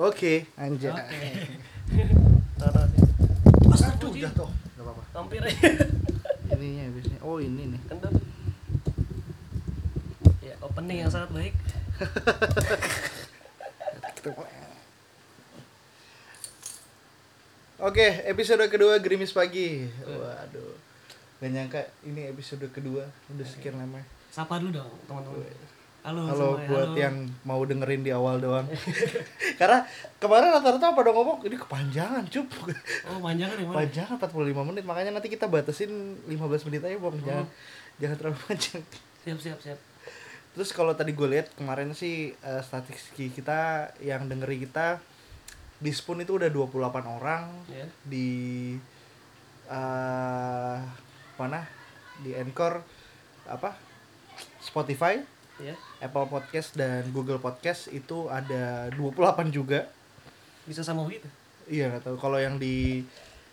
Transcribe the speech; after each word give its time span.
Oke, 0.00 0.48
anjay. 0.56 0.88
Oke. 0.88 1.52
Taruh 2.60 2.84
nih. 2.96 3.04
Aduh, 3.92 4.12
jatuh. 4.16 4.48
Gak 4.48 4.84
apa-apa. 4.88 5.02
Hampir 5.12 5.44
aja. 5.44 5.68
Ininya 6.56 6.88
biasanya. 6.96 7.20
Oh, 7.20 7.36
ini 7.36 7.76
nih. 7.76 7.80
Kendor. 7.92 8.08
Ya, 10.40 10.56
opening 10.64 11.04
yang 11.04 11.12
sangat 11.12 11.28
baik. 11.36 11.52
Oke, 17.82 18.06
episode 18.24 18.64
kedua 18.72 18.96
Gerimis 18.96 19.36
Pagi. 19.36 19.84
Waduh. 20.08 20.72
Gak 21.42 21.50
nyangka 21.52 21.84
ini 22.08 22.32
episode 22.32 22.64
kedua. 22.72 23.04
Udah 23.28 23.44
sekian 23.44 23.76
lama. 23.76 24.00
Sapa 24.32 24.56
dulu 24.56 24.80
dong, 24.80 24.88
teman-teman. 25.04 25.44
Halo, 26.02 26.26
Halo 26.26 26.58
semuanya, 26.58 26.66
buat 26.66 26.88
halo. 26.90 26.98
yang 26.98 27.14
mau 27.46 27.62
dengerin 27.62 28.02
di 28.02 28.10
awal 28.10 28.42
doang. 28.42 28.66
Karena 29.60 29.86
kemarin 30.18 30.50
rata-rata 30.50 30.90
pada 30.90 31.14
ngomong 31.14 31.46
ini 31.46 31.54
kepanjangan, 31.54 32.26
cup. 32.26 32.50
Oh, 33.06 33.22
panjangan 33.22 33.54
ya? 33.54 33.66
Panjangan 33.70 34.16
45 34.18 34.66
menit, 34.66 34.82
makanya 34.82 35.14
nanti 35.14 35.30
kita 35.30 35.46
batasin 35.46 35.90
15 36.26 36.66
menit 36.66 36.82
aja, 36.82 36.98
Bang. 36.98 37.14
Jangan 37.22 37.46
jangan 38.02 38.16
terlalu 38.18 38.38
panjang. 38.50 38.82
Siap, 39.22 39.38
siap, 39.38 39.58
siap. 39.62 39.78
Terus 40.52 40.74
kalau 40.74 40.90
tadi 40.92 41.14
gue 41.14 41.28
lihat 41.30 41.54
kemarin 41.54 41.94
sih 41.94 42.34
eh, 42.34 42.62
statistik 42.66 43.30
kita 43.30 43.94
yang 44.02 44.26
dengeri 44.26 44.58
kita 44.58 44.98
di 45.78 45.94
Spoon 45.94 46.20
itu 46.20 46.34
udah 46.34 46.50
28 46.50 46.82
orang 47.06 47.46
Ya. 47.70 47.86
di 48.02 48.28
eh 49.66 50.78
mana? 51.38 51.62
Di 52.20 52.34
Anchor 52.34 52.82
apa? 53.46 53.78
Spotify, 54.58 55.22
Ya. 55.62 55.78
Apple 56.02 56.26
Podcast 56.26 56.74
dan 56.74 57.06
Google 57.14 57.38
Podcast 57.38 57.86
itu 57.94 58.26
ada 58.26 58.90
28 58.98 59.54
juga. 59.54 59.86
Bisa 60.66 60.82
sama 60.82 61.06
begitu. 61.06 61.30
Iya, 61.70 61.94
nggak 61.94 62.10
tahu 62.10 62.16
kalau 62.18 62.42
yang 62.42 62.58
di 62.58 63.06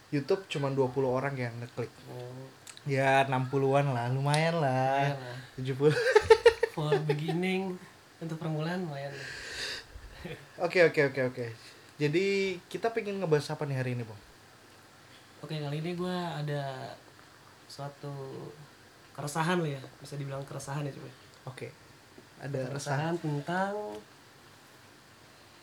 YouTube 0.09 0.49
cuma 0.49 0.73
20 0.73 0.89
orang 1.05 1.37
yang 1.37 1.53
ngeklik. 1.61 1.93
Oh. 2.09 2.49
Ya 2.89 3.21
60-an 3.29 3.93
lah, 3.93 4.09
lumayan 4.09 4.57
lah. 4.57 5.13
lumayan 5.13 5.21
lah. 5.21 5.37
70. 5.61 5.93
For 6.73 6.97
beginning 7.05 7.77
untuk 8.17 8.41
permulaan 8.41 8.89
lumayan. 8.89 9.13
Oke 10.65 10.83
oke 10.83 11.15
oke 11.15 11.21
oke. 11.31 11.45
Jadi 11.95 12.59
kita 12.67 12.91
pengen 12.91 13.23
ngebahas 13.23 13.55
apa 13.55 13.63
nih 13.63 13.79
hari 13.79 13.91
ini, 13.95 14.03
Bang? 14.03 14.19
Oke, 15.39 15.55
kali 15.55 15.79
ini 15.79 15.95
gua 15.95 16.35
ada 16.35 16.91
suatu 17.71 18.11
keresahan 19.15 19.63
lah 19.63 19.79
ya, 19.79 19.81
bisa 20.03 20.19
dibilang 20.19 20.43
keresahan 20.43 20.83
ya 20.83 20.91
coba. 20.91 21.07
Oke. 21.47 21.71
Ada 22.39 22.71
resah. 22.71 22.95
keresahan 22.95 23.15
tentang 23.19 23.73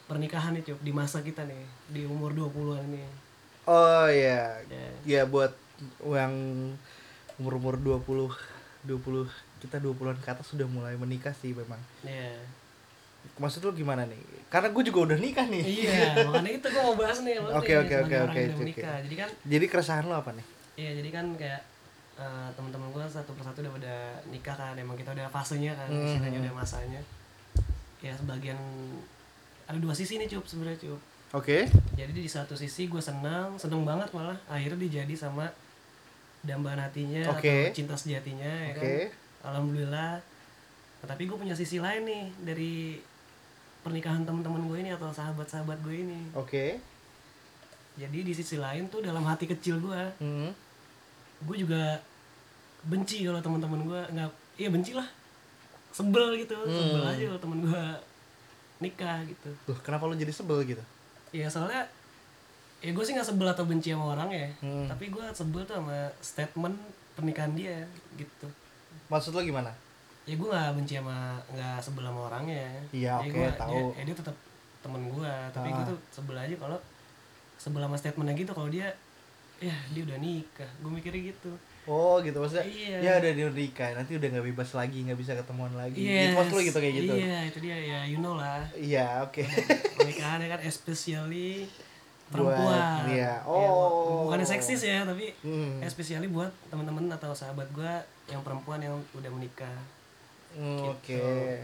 pernikahan 0.06 0.55
nih 0.55 0.62
Cup, 0.70 0.78
di 0.84 0.92
masa 0.94 1.19
kita 1.24 1.42
nih, 1.42 1.64
di 1.91 2.02
umur 2.06 2.30
20-an 2.36 2.86
ini. 2.86 3.02
Oh 3.66 4.06
iya. 4.06 4.62
Ya. 4.70 4.88
Ya 5.02 5.22
buat 5.27 5.50
yang 6.04 6.32
umur-umur 7.36 7.77
20 7.77 8.30
20 8.86 9.27
kita 9.58 9.82
20-an 9.82 10.16
ke 10.22 10.28
atas 10.30 10.47
sudah 10.47 10.69
mulai 10.70 10.94
menikah 10.94 11.34
sih 11.34 11.50
memang. 11.50 11.80
Ya. 12.06 12.38
Maksud 13.42 13.66
lu 13.66 13.74
gimana 13.74 14.06
nih? 14.06 14.22
Karena 14.47 14.70
gue 14.70 14.82
juga 14.86 15.10
udah 15.10 15.19
nikah 15.19 15.50
nih. 15.50 15.64
Iya, 15.66 16.30
makanya 16.30 16.52
itu 16.62 16.66
gua 16.70 16.82
mau 16.86 16.94
bahas 16.94 17.19
nih 17.27 17.42
Oke, 17.42 17.74
oke, 17.74 17.94
oke, 18.06 18.16
oke. 18.30 18.41
Jadi 18.62 19.14
kan 19.19 19.28
Jadi 19.42 19.64
keresahan 19.66 20.06
lu 20.06 20.14
apa 20.14 20.30
nih? 20.30 20.47
Iya, 20.78 20.91
jadi 21.02 21.10
kan 21.10 21.27
kayak 21.34 21.60
eh, 22.17 22.48
teman-teman 22.53 22.89
gue 22.91 23.05
satu 23.06 23.33
persatu 23.33 23.61
udah 23.61 23.72
pada 23.72 23.95
nikah 24.27 24.53
kan, 24.53 24.75
emang 24.75 24.95
kita 24.95 25.12
udah 25.12 25.28
fasenya 25.28 25.72
kan, 25.72 25.89
Mhm. 25.89 26.06
istilahnya 26.06 26.39
udah 26.42 26.55
masanya. 26.55 27.00
Ya 28.00 28.12
sebagian 28.12 28.56
ada 29.64 29.77
dua 29.77 29.92
sisi 29.92 30.17
nih 30.17 30.28
cup 30.28 30.44
sebenarnya 30.44 30.81
cup. 30.81 31.00
Oke. 31.33 31.67
Jadi 31.92 32.12
di 32.14 32.25
satu 32.27 32.55
sisi 32.55 32.87
gue 32.87 33.00
senang, 33.00 33.56
seneng 33.56 33.83
banget 33.83 34.09
malah 34.11 34.39
akhirnya 34.47 34.78
dijadi 34.78 35.12
sama 35.12 35.44
dambaan 36.41 36.78
hatinya 36.78 37.26
Oke. 37.28 37.50
atau 37.66 37.75
cinta 37.75 37.94
sejatinya 37.94 38.47
ya 38.47 38.72
Oke. 38.72 38.81
kan. 38.81 39.53
Alhamdulillah. 39.53 40.12
Nah, 40.97 41.06
tapi 41.06 41.26
gue 41.26 41.34
punya 41.34 41.53
sisi 41.53 41.76
lain 41.76 42.03
nih 42.03 42.25
dari 42.41 42.72
pernikahan 43.82 44.22
teman-teman 44.22 44.65
gue 44.65 44.78
ini 44.81 44.91
atau 44.91 45.10
sahabat-sahabat 45.10 45.78
gue 45.82 45.97
ini. 45.99 46.21
Oke. 46.32 46.78
Jadi 47.97 48.19
di 48.22 48.32
sisi 48.32 48.56
lain 48.56 48.87
tuh 48.87 49.00
dalam 49.00 49.25
hati 49.25 49.44
kecil 49.44 49.78
gue 49.78 50.03
Hmm. 50.19 50.50
Gue 51.46 51.56
juga 51.58 51.82
benci 52.82 53.22
kalau 53.22 53.40
teman-teman 53.40 53.80
gue 53.82 54.00
nggak 54.12 54.28
iya 54.56 54.68
benci 54.68 54.92
lah 54.92 55.06
sebel 55.90 56.36
gitu 56.36 56.54
sebel 56.60 57.00
Hmm. 57.00 57.10
aja 57.10 57.22
kalau 57.26 57.40
temen 57.40 57.58
gue 57.62 57.84
nikah 58.78 59.18
gitu 59.24 59.50
Loh, 59.64 59.78
kenapa 59.80 60.04
lu 60.04 60.14
jadi 60.14 60.28
sebel 60.30 60.60
gitu? 60.64 60.82
ya 61.32 61.46
soalnya 61.46 61.82
ya 62.78 62.90
gue 62.90 63.00
sih 63.00 63.12
nggak 63.12 63.24
sebel 63.26 63.48
atau 63.48 63.64
benci 63.64 63.90
sama 63.90 64.12
orang 64.12 64.28
ya 64.28 64.46
Hmm. 64.58 64.86
tapi 64.86 65.08
gue 65.08 65.24
sebel 65.32 65.62
tuh 65.62 65.76
sama 65.76 65.96
statement 66.20 66.76
pernikahan 67.12 67.52
dia 67.52 67.80
gitu 68.14 68.46
Maksud 69.06 69.32
lu 69.32 69.42
gimana? 69.44 69.70
ya 70.24 70.34
gue 70.34 70.44
nggak 70.44 70.70
benci 70.74 70.94
sama 70.94 71.16
nggak 71.48 71.78
sebel 71.80 72.04
sama 72.04 72.20
orangnya 72.26 72.66
Iya, 72.90 73.14
Ya 73.14 73.22
oke, 73.22 73.30
gua- 73.32 73.54
tahu. 73.56 73.70
dia, 73.70 73.82
ya 73.94 74.02
dia 74.04 74.16
tetap 74.16 74.36
temen 74.78 75.02
gue 75.08 75.32
tapi 75.50 75.68
gue 75.68 75.80
Ah. 75.80 75.88
tuh 75.88 75.98
sebel 76.12 76.36
aja 76.36 76.54
kalau 76.56 76.78
sebel 77.56 77.80
sama 77.80 77.96
statementnya 77.96 78.34
gitu 78.36 78.50
kalau 78.50 78.68
dia 78.68 78.90
ya 79.59 79.77
dia 79.89 80.03
udah 80.03 80.19
nikah 80.19 80.71
gue 80.77 80.91
mikirnya 80.93 81.22
gitu 81.31 81.53
Oh 81.87 82.19
gitu 82.19 82.34
maksudnya 82.37 82.67
Iya. 82.67 82.99
ya 82.99 83.12
udah 83.17 83.33
dia 83.33 83.47
nikah 83.49 83.94
nanti 83.94 84.12
udah 84.12 84.28
nggak 84.28 84.47
bebas 84.50 84.75
lagi 84.75 84.99
nggak 85.00 85.17
bisa 85.17 85.33
ketemuan 85.34 85.71
lagi 85.72 86.03
Yes. 86.03 86.11
gitu 86.27 86.34
maksud 86.34 86.53
lu 86.53 86.62
gitu 86.65 86.78
kayak 86.78 86.94
gitu 86.97 87.12
Iya, 87.15 87.39
itu 87.47 87.59
dia 87.61 87.77
ya, 87.78 87.99
you 88.05 88.19
know 88.19 88.34
lah. 88.34 88.67
iya 88.75 89.22
oke 89.22 89.39
Pernikahan 89.97 90.39
ya 90.41 90.49
kan 90.50 90.61
especially 90.62 91.71
Buat- 92.27 92.59
perempuan. 92.59 93.06
iya. 93.06 93.39
Ya, 93.39 93.44
Oh. 93.47 94.27
bukannya 94.27 94.43
seksis 94.44 94.83
ya, 94.83 95.06
tapi 95.06 95.31
Hmm. 95.41 95.78
especially 95.78 96.27
buat 96.27 96.50
teman-teman 96.67 97.06
atau 97.09 97.31
sahabat 97.31 97.71
gua 97.71 98.03
yang 98.27 98.43
perempuan 98.43 98.83
yang 98.83 98.99
udah 99.12 99.31
menikah. 99.31 99.78
Hmm, 100.53 100.83
Gitu. 100.83 100.91
oke 100.91 101.62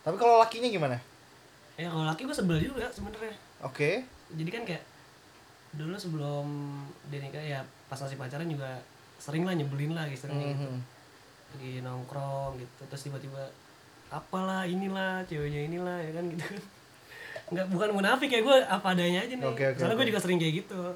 tapi 0.00 0.16
kalau 0.16 0.38
lakinya 0.38 0.68
gimana 0.68 0.96
Ya 1.74 1.90
kalau 1.90 2.06
laki 2.06 2.22
gua 2.22 2.32
sebel 2.32 2.58
juga 2.58 2.88
sebenarnya. 2.88 3.36
oke 3.60 3.90
Jadi 4.30 4.48
kan 4.48 4.62
kayak 4.64 4.82
dulu 5.74 5.94
sebelum 5.98 6.46
dia 7.10 7.20
nikah 7.20 7.42
ya 7.42 7.60
pas 7.90 7.98
masih 7.98 8.18
pacaran 8.18 8.46
juga 8.46 8.78
sering 9.18 9.46
lah 9.46 9.54
nyebelin 9.54 9.94
lah 9.94 10.06
istilahnya 10.06 10.54
gitu. 10.54 10.66
Mhm. 10.70 10.80
Lagi 11.54 11.72
nongkrong 11.82 12.52
gitu 12.58 12.82
terus 12.90 13.02
tiba-tiba 13.06 13.42
apalah 14.10 14.62
inilah 14.66 15.26
ceweknya 15.26 15.66
inilah 15.70 15.98
ya 16.02 16.10
kan 16.14 16.24
gitu. 16.30 16.44
Nggak 17.52 17.66
bukan 17.70 17.90
munafik 17.92 18.30
ya 18.30 18.40
gue 18.40 18.56
apa 18.64 18.86
adanya 18.94 19.20
aja 19.26 19.34
nih. 19.36 19.46
Oke, 19.46 19.64
oke, 19.74 19.78
soalnya 19.78 19.96
gue 19.98 20.06
oke. 20.06 20.10
juga 20.14 20.20
sering 20.22 20.38
kayak 20.38 20.54
gitu. 20.64 20.80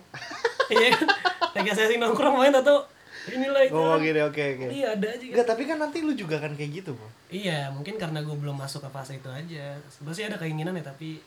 Iya 0.68 0.92
kan? 0.92 1.08
Lagi 1.56 1.72
sesi 1.72 1.96
nongkrong 1.96 2.36
main 2.44 2.52
atau 2.52 2.84
inilah 3.32 3.64
itu. 3.64 3.72
Oh 3.72 3.96
gini 3.96 4.20
oke 4.20 4.36
oke. 4.36 4.68
Iya 4.68 5.00
ada 5.00 5.08
aja 5.16 5.24
kan 5.40 5.46
tapi 5.56 5.62
kan 5.64 5.80
nanti 5.80 6.04
lu 6.04 6.12
juga 6.12 6.36
kan 6.36 6.52
kayak 6.52 6.84
gitu, 6.84 6.92
Bro. 6.92 7.08
iya 7.32 7.72
mungkin 7.72 7.96
karena 7.96 8.20
gue 8.20 8.36
belum 8.36 8.52
masuk 8.52 8.84
ke 8.84 8.90
fase 8.92 9.16
itu 9.16 9.32
aja. 9.32 9.80
Sebenarnya 9.88 10.16
sih 10.20 10.24
ada 10.28 10.36
keinginan 10.36 10.76
ya 10.76 10.84
tapi 10.92 11.24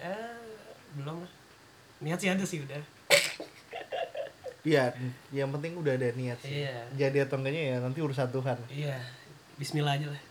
eh 0.00 0.32
belum 0.96 1.20
lah 1.20 1.39
niat 2.00 2.18
sih 2.18 2.28
ada 2.28 2.42
sih 2.42 2.60
udah 2.60 2.80
Iya, 4.60 4.92
yang 5.32 5.48
penting 5.50 5.72
udah 5.72 5.96
ada 5.96 6.12
niat 6.12 6.36
sih. 6.38 6.60
Iya. 6.60 6.84
Jadi 6.92 7.24
atau 7.24 7.40
enggaknya 7.40 7.62
ya 7.64 7.76
nanti 7.80 7.98
urusan 7.98 8.28
Tuhan. 8.28 8.60
iya 8.68 9.00
Bismillah 9.56 9.96
aja 9.96 10.06
lah 10.08 10.22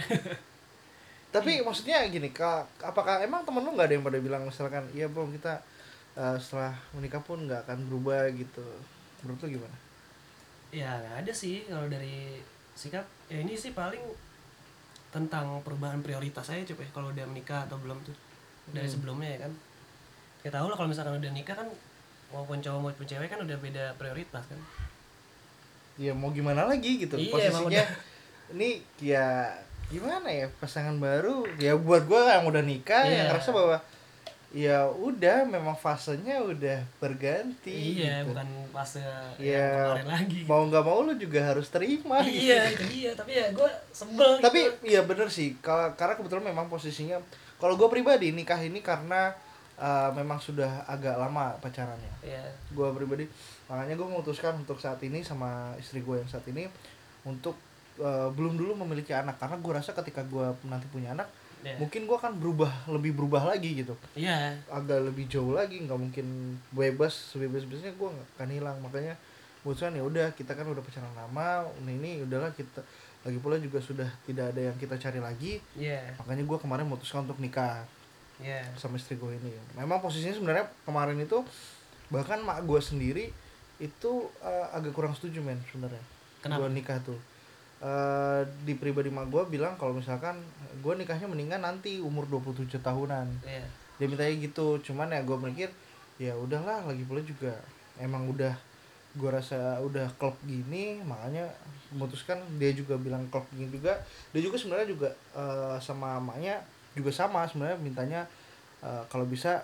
Tapi 1.34 1.60
maksudnya 1.60 2.00
gini, 2.08 2.32
Kak, 2.32 2.80
apakah 2.80 3.20
emang 3.20 3.44
temen 3.44 3.60
lu 3.60 3.76
nggak 3.76 3.84
ada 3.84 3.94
yang 3.94 4.06
pada 4.06 4.16
bilang 4.16 4.42
misalkan, 4.48 4.88
iya 4.92 5.04
bro 5.04 5.28
kita 5.28 5.60
eh, 6.14 6.36
setelah 6.38 6.72
menikah 6.92 7.20
pun 7.20 7.44
nggak 7.44 7.68
akan 7.68 7.78
berubah 7.86 8.24
gitu. 8.32 8.64
Menurut 9.20 9.40
lu 9.44 9.60
gimana? 9.60 9.76
ya 10.66 10.92
nggak 10.92 11.16
ada 11.24 11.32
sih 11.32 11.62
kalau 11.64 11.86
dari 11.86 12.42
sikap 12.74 13.06
ya 13.28 13.38
ini 13.38 13.54
sih 13.54 13.70
paling 13.70 14.02
tentang 15.08 15.62
perubahan 15.62 16.02
prioritas 16.02 16.42
saya 16.42 16.66
coba 16.66 16.82
ya, 16.82 16.90
kalau 16.90 17.08
udah 17.08 17.24
menikah 17.24 17.64
atau 17.64 17.78
belum 17.78 17.96
tuh 18.02 18.12
dari 18.72 18.84
Hmm. 18.84 18.92
sebelumnya 18.92 19.28
ya 19.30 19.38
kan 19.46 19.52
ya 20.46 20.50
tahu 20.52 20.70
lah 20.70 20.76
kalau 20.76 20.86
misalkan 20.86 21.18
udah 21.18 21.32
nikah 21.32 21.58
kan 21.58 21.66
maupun 22.28 22.58
cowok 22.58 22.78
maupun 22.80 23.02
cewek 23.02 23.26
kan 23.26 23.42
udah 23.42 23.56
beda 23.56 23.84
prioritas 23.98 24.46
kan 24.46 24.60
Ya 25.96 26.12
mau 26.12 26.28
gimana 26.28 26.68
lagi 26.68 27.00
gitu. 27.00 27.16
Iya, 27.16 27.32
Posisinya 27.32 27.84
ini 28.52 28.84
ya 29.00 29.48
gimana 29.88 30.28
ya 30.28 30.44
pasangan 30.60 30.92
baru 30.94 31.48
ya 31.56 31.72
buat 31.72 32.04
gua 32.04 32.36
yang 32.36 32.44
udah 32.44 32.60
nikah 32.60 33.02
yang 33.02 33.16
Iya. 33.16 33.28
ngerasa 33.32 33.50
bahwa 33.50 33.76
ya 34.52 34.78
udah 34.86 35.48
memang 35.48 35.72
fasenya 35.72 36.38
udah 36.38 36.78
berganti 36.96 37.96
iya 37.98 38.20
gitu. 38.20 38.30
bukan 38.30 38.44
fase 38.70 39.00
Iya. 39.36 39.56
yang 39.56 39.96
kemarin 39.96 40.08
lagi 40.12 40.40
mau 40.44 40.62
nggak 40.64 40.84
mau 40.84 41.00
lu 41.00 41.12
juga 41.14 41.40
harus 41.42 41.66
terima 41.66 42.20
gitu. 42.22 42.44
iya 42.44 42.70
itu 42.70 42.84
dia 42.86 43.10
tapi 43.12 43.32
ya 43.32 43.46
gue 43.50 43.70
sebel 43.90 44.30
tapi 44.38 44.60
gitu. 44.64 44.86
iya 44.86 45.00
bener 45.00 45.28
sih 45.28 45.56
kalau 45.58 45.90
karena 45.94 46.14
kebetulan 46.14 46.44
memang 46.46 46.68
posisinya 46.68 47.18
kalau 47.56 47.74
gue 47.74 47.88
pribadi 47.88 48.30
nikah 48.30 48.60
ini 48.60 48.78
karena 48.80 49.32
uh, 49.80 50.10
memang 50.12 50.38
sudah 50.40 50.84
agak 50.88 51.16
lama 51.16 51.56
pacarannya. 51.60 52.12
Ya 52.24 52.44
gue 52.72 52.88
pribadi 52.96 53.24
makanya 53.66 53.94
gue 53.96 54.06
memutuskan 54.06 54.56
untuk 54.60 54.78
saat 54.78 55.00
ini 55.02 55.24
sama 55.24 55.72
istri 55.80 56.00
gue 56.04 56.20
yang 56.20 56.30
saat 56.30 56.44
ini 56.48 56.68
untuk 57.26 57.56
uh, 58.00 58.28
belum 58.32 58.56
dulu 58.56 58.76
memiliki 58.84 59.12
anak. 59.12 59.40
Karena 59.40 59.56
gue 59.60 59.72
rasa 59.72 59.96
ketika 59.96 60.24
gue 60.24 60.46
nanti 60.68 60.86
punya 60.92 61.12
anak 61.12 61.28
Iya. 61.66 61.82
mungkin 61.82 62.06
gua 62.06 62.22
akan 62.22 62.38
berubah 62.38 62.70
lebih 62.86 63.16
berubah 63.18 63.42
lagi 63.42 63.82
gitu. 63.82 63.98
Iya. 64.14 64.54
Agak 64.70 65.02
lebih 65.02 65.26
jauh 65.26 65.50
lagi 65.50 65.82
nggak 65.82 65.98
mungkin 65.98 66.54
bebas 66.70 67.34
sebebas 67.34 67.66
bebasnya 67.66 67.96
gue 67.98 68.08
nggak 68.12 68.28
akan 68.38 68.48
hilang. 68.54 68.76
Makanya 68.78 69.18
putusan 69.66 69.98
ya 69.98 70.06
udah 70.06 70.30
kita 70.38 70.54
kan 70.54 70.62
udah 70.62 70.78
pacaran 70.78 71.10
lama 71.18 71.66
ini 71.82 71.98
ini 71.98 72.10
udahlah 72.22 72.54
kita 72.54 72.86
lagi 73.26 73.42
pula 73.42 73.58
juga 73.58 73.82
sudah 73.82 74.06
tidak 74.22 74.54
ada 74.54 74.70
yang 74.70 74.76
kita 74.78 74.94
cari 74.94 75.18
lagi. 75.18 75.58
Iya. 75.74 76.14
Makanya 76.22 76.46
gue 76.46 76.58
kemarin 76.62 76.86
memutuskan 76.86 77.26
untuk 77.26 77.42
nikah 77.42 77.82
iya. 78.42 78.64
sama 78.76 79.00
istri 79.00 79.16
gue 79.16 79.32
ini 79.32 79.52
memang 79.76 80.00
posisinya 80.00 80.36
sebenarnya 80.36 80.66
kemarin 80.84 81.16
itu 81.20 81.40
bahkan 82.10 82.38
mak 82.42 82.62
gue 82.62 82.78
sendiri 82.78 83.24
itu 83.76 84.12
eh, 84.40 84.66
agak 84.72 84.92
kurang 84.96 85.12
setuju 85.12 85.44
men 85.44 85.60
sebenarnya. 85.68 86.00
Kenapa? 86.40 86.66
gue 86.66 86.70
nikah 86.72 86.98
tuh. 87.04 87.18
Eh, 87.84 88.42
di 88.64 88.72
pribadi 88.78 89.12
mak 89.12 89.28
gue 89.28 89.42
bilang 89.52 89.76
kalau 89.76 89.92
misalkan 89.96 90.40
gue 90.80 90.94
nikahnya 90.96 91.28
mendingan 91.28 91.60
nanti 91.60 92.00
umur 92.00 92.24
27 92.28 92.80
tahunan. 92.80 93.26
Iya. 93.44 93.66
Dia 94.00 94.06
mintanya 94.08 94.34
gitu. 94.40 94.80
Cuman 94.80 95.12
ya 95.12 95.20
gue 95.20 95.36
mikir 95.36 95.68
ya 96.16 96.32
udahlah 96.32 96.88
lagi 96.88 97.04
pula 97.04 97.20
juga 97.20 97.52
emang 98.00 98.24
udah 98.32 98.56
gue 99.16 99.30
rasa 99.32 99.80
udah 99.84 100.08
klub 100.16 100.36
gini 100.48 101.04
makanya 101.04 101.52
memutuskan. 101.92 102.40
Dia 102.56 102.72
juga 102.72 102.96
bilang 102.96 103.28
klub 103.28 103.44
gini 103.52 103.68
juga. 103.68 104.00
Dia 104.32 104.40
juga 104.40 104.56
sebenarnya 104.56 104.88
juga 104.88 105.10
eh, 105.36 105.76
sama 105.84 106.16
mamanya 106.16 106.64
juga 106.96 107.10
sama 107.10 107.44
sebenarnya 107.44 107.76
mintanya 107.76 108.20
eh, 108.80 109.02
kalau 109.06 109.24
bisa 109.24 109.60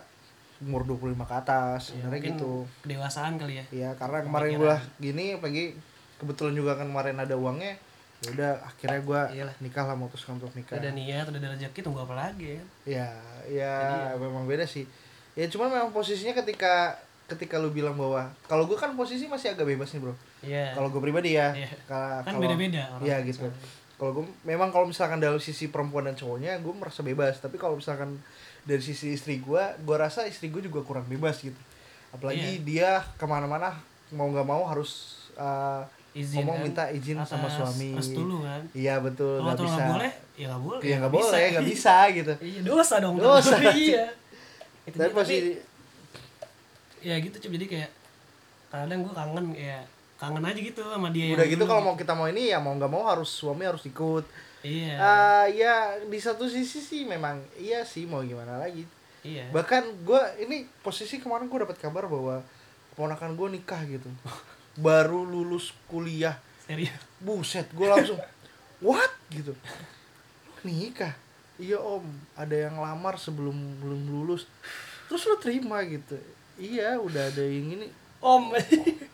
umur 0.61 0.85
25 0.85 1.19
ke 1.19 1.35
atas 1.35 1.81
Ya, 1.91 1.99
sebenarnya 1.99 2.23
gitu. 2.29 2.53
kedewasaan 2.81 3.35
kali 3.35 3.55
ya 3.57 3.65
ya 3.73 3.91
karena 3.97 4.23
kemarin 4.23 4.53
gue 4.55 4.75
gini 5.01 5.35
pagi 5.37 5.75
kebetulan 6.17 6.55
juga 6.55 6.77
kan 6.77 6.87
kemarin 6.87 7.19
ada 7.19 7.35
uangnya 7.35 7.75
ya 8.23 8.29
udah 8.31 8.53
akhirnya 8.63 9.01
gue 9.03 9.21
nikah 9.59 9.83
lah 9.83 9.99
memutuskan 9.99 10.39
untuk 10.39 10.55
nikah. 10.55 10.79
Ada 10.79 10.95
niat 10.95 11.27
udah 11.27 11.35
ada 11.37 11.51
rezeki 11.51 11.83
tunggu 11.83 11.99
apa 12.01 12.15
lagi 12.15 12.55
ya? 12.55 12.63
Ya 12.87 13.09
ya 13.51 13.75
Jadi- 14.15 14.23
memang 14.23 14.47
beda 14.47 14.63
sih. 14.63 14.87
Ya 15.35 15.51
cuman 15.51 15.67
memang 15.69 15.91
posisinya 15.91 16.31
ketika 16.37 16.95
ketika 17.27 17.59
lu 17.59 17.75
bilang 17.75 17.99
bahwa 17.99 18.31
kalau 18.45 18.63
gue 18.65 18.77
kan 18.77 18.95
posisi 18.95 19.27
masih 19.27 19.51
agak 19.51 19.67
bebas 19.67 19.91
nih 19.91 19.99
bro. 19.99 20.15
Iya. 20.39 20.71
Kalau 20.71 20.95
gue 20.95 21.01
pribadi 21.01 21.35
ya 21.35 21.51
Iya. 21.51 21.67
Ka- 21.83 22.23
kan 22.23 22.31
kalau- 22.31 22.47
beda-beda 22.47 22.83
orang 22.93 23.03
Iya, 23.03 23.17
gitu. 23.27 23.51
Kalau 24.03 24.19
gue 24.19 24.27
memang 24.43 24.75
kalau 24.75 24.91
misalkan 24.91 25.23
dari 25.23 25.39
sisi 25.39 25.71
perempuan 25.71 26.03
dan 26.03 26.19
cowoknya 26.19 26.59
gue 26.59 26.75
merasa 26.75 27.07
bebas. 27.07 27.39
Tapi 27.39 27.55
kalau 27.55 27.79
misalkan 27.79 28.19
dari 28.67 28.83
sisi 28.83 29.15
istri 29.15 29.39
gue 29.39 29.63
gue 29.79 29.95
rasa 29.95 30.27
istri 30.27 30.51
gue 30.51 30.59
juga 30.59 30.83
kurang 30.83 31.07
bebas 31.07 31.39
gitu. 31.39 31.55
Apalagi 32.11 32.59
Iya. 32.59 32.67
dia 32.67 32.91
ke 33.15 33.23
mana-mana 33.31 33.79
mau 34.11 34.27
nggak 34.27 34.43
mau 34.43 34.67
harus 34.67 35.23
uh, 35.39 35.87
izin 36.19 36.43
ngomong 36.43 36.59
kan, 36.59 36.67
minta 36.67 36.85
izin 36.91 37.15
sama 37.23 37.47
atas 37.47 37.63
suami. 37.63 37.95
Restu 37.95 38.27
lu 38.27 38.43
kan? 38.43 38.67
Iya 38.75 38.99
betul 38.99 39.39
nggak 39.39 39.59
bisa. 39.63 39.71
nggak 39.71 39.93
boleh 39.95 40.13
ya 40.35 40.47
nggak 40.51 40.63
boleh 40.67 40.83
ya 40.83 40.97
nggak 40.99 41.13
bisa. 41.15 41.23
boleh 41.31 41.47
nggak 41.55 41.69
bisa 41.71 41.95
gitu. 42.11 42.33
Iya 42.43 42.61
dosa 42.67 42.95
dong 42.99 43.15
Dosa. 43.23 43.55
iya. 43.71 44.05
Itu 44.83 44.99
tapi 44.99 45.15
dia, 45.15 45.15
tapi 45.15 45.39
ya 47.07 47.15
gitu 47.23 47.37
cuy 47.39 47.51
jadi 47.55 47.67
kayak 47.71 47.91
kadang 48.67 48.99
gue 49.07 49.15
kangen 49.15 49.47
kayak 49.55 49.85
kangen 50.23 50.47
aja 50.47 50.61
gitu 50.63 50.87
sama 50.87 51.11
dia 51.11 51.35
udah 51.35 51.47
gitu 51.51 51.67
kalau 51.67 51.83
mau 51.83 51.95
kita 51.99 52.15
mau 52.15 52.31
ini 52.31 52.55
ya 52.55 52.63
mau 52.63 52.71
nggak 52.79 52.93
mau 52.95 53.03
harus 53.11 53.27
suami 53.27 53.67
harus 53.67 53.83
ikut. 53.83 54.23
Iya. 54.63 54.95
Ah, 54.95 55.47
ya 55.51 55.99
di 56.07 56.19
satu 56.23 56.47
sisi 56.47 56.79
sih 56.79 57.03
memang 57.03 57.43
iya 57.59 57.83
sih 57.83 58.07
mau 58.07 58.23
gimana 58.23 58.63
lagi. 58.63 58.87
Iya. 59.27 59.51
Bahkan 59.51 60.07
gue 60.07 60.23
ini 60.47 60.71
posisi 60.87 61.19
kemarin 61.19 61.51
gue 61.51 61.59
dapat 61.67 61.75
kabar 61.83 62.07
bahwa 62.07 62.39
keponakan 62.95 63.35
gue 63.35 63.49
nikah 63.59 63.83
gitu. 63.91 64.07
Baru 64.87 65.27
lulus 65.27 65.75
kuliah. 65.91 66.39
Serius? 66.63 66.95
Buset 67.19 67.67
gue 67.75 67.87
langsung 67.91 68.23
what? 68.79 69.11
gitu. 69.35 69.59
"Lu 70.63 70.71
nikah? 70.71 71.19
Iya 71.59 71.83
om. 71.83 72.07
Ada 72.39 72.71
yang 72.71 72.79
lamar 72.79 73.19
sebelum 73.19 73.59
belum 73.83 74.07
lulus. 74.07 74.47
Terus 75.11 75.27
lo 75.27 75.35
terima 75.43 75.83
gitu. 75.83 76.15
Iya 76.63 77.03
udah 77.03 77.35
ada 77.35 77.43
yang 77.43 77.75
ini. 77.75 77.91
Om 78.23 78.55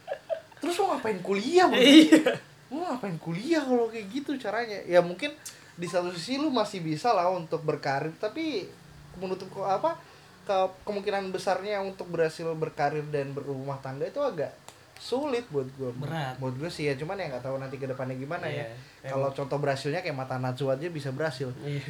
terus 0.59 0.75
lo 0.79 0.95
ngapain 0.95 1.19
kuliah 1.23 1.67
bro? 1.71 1.79
iya. 1.79 2.37
Lu 2.69 2.85
ngapain 2.85 3.17
kuliah 3.17 3.63
kalau 3.65 3.89
kayak 3.89 4.07
gitu 4.13 4.37
caranya? 4.37 4.79
Ya 4.85 5.01
mungkin 5.01 5.33
di 5.79 5.87
satu 5.87 6.11
sisi 6.11 6.37
lu 6.37 6.51
masih 6.51 6.83
bisa 6.83 7.15
lah 7.15 7.31
untuk 7.31 7.63
berkarir 7.63 8.11
tapi 8.19 8.67
menutup 9.15 9.47
ke 9.55 9.63
apa 9.63 9.95
ke 10.43 10.57
kemungkinan 10.83 11.31
besarnya 11.31 11.79
untuk 11.85 12.11
berhasil 12.11 12.51
berkarir 12.59 13.07
dan 13.15 13.31
berumah 13.31 13.79
tangga 13.79 14.09
itu 14.09 14.19
agak 14.19 14.51
sulit 14.99 15.47
buat 15.55 15.71
gue 15.79 15.95
Berat. 15.95 16.35
buat 16.43 16.59
gue 16.59 16.67
sih 16.67 16.91
ya 16.91 16.99
cuman 16.99 17.15
ya 17.15 17.31
nggak 17.31 17.47
tahu 17.47 17.57
nanti 17.63 17.79
ke 17.79 17.87
depannya 17.87 18.19
gimana 18.19 18.51
ya. 18.51 18.67
Iya, 18.67 19.15
kalau 19.15 19.31
contoh 19.31 19.55
berhasilnya 19.63 20.03
kayak 20.03 20.19
mata 20.19 20.43
Najwa 20.43 20.75
aja 20.75 20.91
bisa 20.91 21.15
berhasil. 21.15 21.55
Iya. 21.63 21.87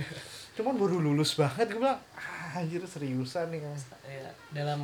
Cuman 0.61 0.77
baru 0.77 1.01
lulus 1.01 1.33
banget 1.33 1.73
gue 1.73 1.81
bilang 1.81 1.97
ah, 1.97 2.61
anjir 2.61 2.85
seriusan 2.85 3.49
nih 3.49 3.65
Kang." 3.65 3.81
Iya, 4.05 4.29
dalam 4.53 4.81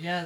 ya 0.00 0.24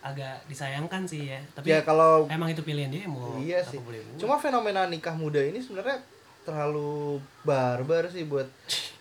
agak 0.00 0.46
disayangkan 0.46 1.02
sih 1.04 1.26
ya 1.26 1.40
tapi 1.52 1.68
ya 1.68 1.82
kalau 1.82 2.24
emang 2.26 2.48
itu 2.48 2.60
pilihan 2.60 2.86
dia 2.86 3.04
mau 3.04 3.34
Iya 3.36 3.58
sih. 3.60 3.78
boleh. 3.78 3.98
Cuma 4.14 4.36
fenomena 4.36 4.84
nikah 4.84 5.12
muda 5.12 5.38
ini 5.38 5.58
sebenarnya 5.58 5.98
terlalu 6.42 7.18
barbar 7.42 8.06
sih 8.06 8.22
buat 8.22 8.46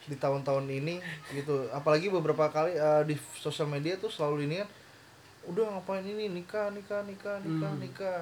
di 0.04 0.16
tahun-tahun 0.16 0.66
ini 0.66 0.98
gitu. 1.32 1.70
Apalagi 1.70 2.08
beberapa 2.08 2.48
kali 2.48 2.74
eh, 2.74 3.04
di 3.04 3.14
sosial 3.36 3.68
media 3.68 3.94
tuh 3.96 4.08
selalu 4.08 4.46
ini 4.46 4.56
kan 4.58 4.70
udah 5.48 5.66
ngapain 5.72 6.02
ini 6.02 6.28
nikah 6.28 6.68
nikah 6.70 7.04
nikah 7.04 7.38
nikah 7.40 7.70
Hmm. 7.70 7.80
nikah 7.80 8.20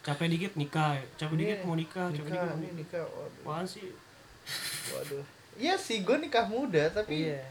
capek 0.00 0.26
dikit 0.28 0.52
nikah 0.54 0.96
capek 1.14 1.34
Ini 1.34 1.42
dikit 1.44 1.60
mau 1.62 1.74
nikah 1.74 2.06
capek 2.08 2.24
nikah 2.24 2.42
dikit 2.42 2.50
mau 2.50 2.58
nikah 2.58 2.74
nikah 2.74 3.04
waduh, 3.06 3.42
Apaan 3.42 3.64
sih 3.64 3.88
waduh. 4.90 5.24
Iya 5.54 5.74
sih 5.76 6.00
gue 6.00 6.16
nikah 6.18 6.44
muda 6.44 6.90
tapi 6.90 7.28
iya 7.28 7.46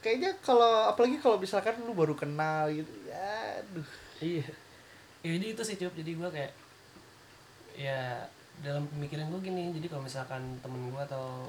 kayaknya 0.00 0.32
kalau 0.40 0.88
apalagi 0.88 1.20
kalau 1.20 1.36
misalkan 1.36 1.76
lu 1.84 1.92
baru 1.92 2.16
kenal 2.16 2.68
gitu 2.72 2.88
ya 3.06 3.60
aduh. 3.60 3.88
Iya. 4.20 4.48
Ya, 5.20 5.28
jadi 5.36 5.46
itu 5.52 5.62
sih 5.62 5.76
cup. 5.76 5.92
Jadi 5.92 6.16
gua 6.16 6.32
kayak 6.32 6.52
ya 7.76 8.24
dalam 8.60 8.84
pemikiran 8.92 9.32
gue 9.32 9.40
gini 9.40 9.72
jadi 9.72 9.88
kalau 9.88 10.04
misalkan 10.04 10.42
temen 10.60 10.92
gua 10.92 11.04
atau 11.08 11.48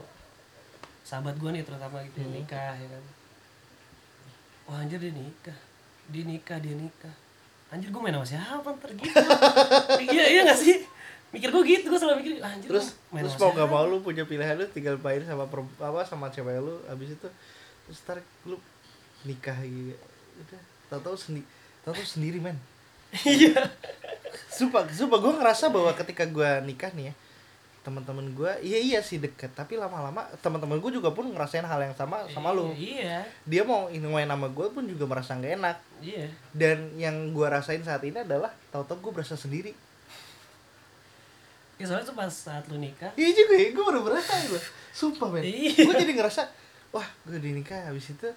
sahabat 1.03 1.35
gua 1.35 1.51
nih 1.51 1.63
terutama 1.63 1.99
gitu 2.07 2.23
Hmm. 2.23 2.35
nikah 2.35 2.75
ya 2.75 2.87
kan. 2.87 3.03
Wah 4.67 4.77
anjir 4.83 4.99
dia 4.99 5.11
nikah. 5.11 5.57
Dia 6.07 6.23
nikah 6.27 6.57
dia 6.59 6.75
nikah. 6.75 7.15
Anjir 7.71 7.87
gue 7.87 8.01
main 8.03 8.11
sama 8.11 8.27
siapa 8.27 8.67
ntar 8.75 8.91
gitu? 8.91 9.07
Iya 10.11 10.23
iya 10.27 10.41
gak 10.43 10.59
sih? 10.59 10.83
Mikir 11.31 11.47
gue 11.47 11.63
gitu 11.63 11.87
gue 11.87 11.99
selalu 11.99 12.19
mikir 12.19 12.33
anjir 12.43 12.67
terus 12.67 12.99
terus 12.99 13.35
mau 13.39 13.55
gak 13.55 13.63
siapa?" 13.63 13.71
mau 13.71 13.83
lu 13.87 14.03
punya 14.03 14.27
pilihan 14.27 14.59
lu 14.59 14.67
tinggal 14.67 14.99
main 14.99 15.23
sama 15.23 15.47
apa 15.79 16.03
sama 16.03 16.27
cewek 16.27 16.59
lu 16.59 16.75
abis 16.91 17.15
itu 17.15 17.27
terus 17.91 18.07
ntar 18.07 18.23
lu 18.47 18.55
nikah 19.27 19.59
gitu 19.67 19.99
udah 20.39 20.63
tau 20.87 21.03
tau 21.03 21.17
sendiri 21.19 21.43
tau 21.83 21.91
tau 21.91 22.07
sendiri 22.07 22.39
men. 22.39 22.55
Iya. 23.27 23.67
Sumpah 24.47 24.87
sumpah 24.87 25.19
gue 25.19 25.33
ngerasa 25.35 25.67
bahwa 25.67 25.91
ketika 25.91 26.23
gue 26.23 26.47
nikah 26.63 26.87
nih 26.95 27.11
ya 27.11 27.13
teman-teman 27.81 28.23
gue 28.31 28.51
iya 28.63 28.79
iya 28.79 28.99
sih 29.03 29.17
deket 29.17 29.51
tapi 29.57 29.75
lama-lama 29.75 30.23
teman-teman 30.39 30.77
gue 30.79 30.91
juga 31.01 31.11
pun 31.11 31.27
ngerasain 31.27 31.67
hal 31.67 31.83
yang 31.83 31.91
sama 31.99 32.23
sama 32.31 32.55
lu. 32.55 32.71
Iya. 32.71 33.27
Dia 33.43 33.67
mau 33.67 33.91
main 33.91 34.29
sama 34.31 34.47
gue 34.47 34.67
pun 34.71 34.87
juga 34.87 35.03
merasa 35.03 35.35
gak 35.35 35.59
enak. 35.59 35.77
Iya. 35.99 36.31
Dan 36.55 36.95
yang 36.95 37.35
gue 37.35 37.43
rasain 37.43 37.83
saat 37.83 37.99
ini 38.07 38.23
adalah 38.23 38.55
tau-tau 38.71 39.03
gue 39.03 39.11
berasa 39.11 39.35
sendiri. 39.35 39.75
Ya 41.75 41.91
soalnya 41.91 42.07
tuh 42.07 42.15
pas 42.15 42.29
saat 42.29 42.63
lu 42.69 42.77
nikah 42.77 43.09
Iya 43.17 43.33
juga 43.35 43.57
ya, 43.57 43.67
gue 43.73 43.83
baru 43.83 43.99
berasa 44.05 44.31
gue 44.47 44.61
Sumpah 44.95 45.27
men. 45.27 45.43
Iya. 45.43 45.83
Gue 45.83 45.95
jadi 45.99 46.13
ngerasa 46.15 46.61
Wah 46.91 47.07
gue 47.27 47.39
di 47.39 47.55
nikah 47.55 47.87
habis 47.87 48.11
itu 48.11 48.27